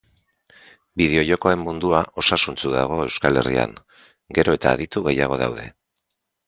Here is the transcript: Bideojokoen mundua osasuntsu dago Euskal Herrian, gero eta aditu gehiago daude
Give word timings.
Bideojokoen 1.01 1.61
mundua 1.65 1.99
osasuntsu 2.23 2.73
dago 2.79 2.99
Euskal 3.05 3.41
Herrian, 3.43 3.79
gero 4.41 4.59
eta 4.61 4.77
aditu 4.79 5.07
gehiago 5.11 5.41
daude 5.45 5.73